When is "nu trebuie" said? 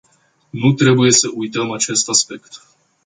0.49-1.11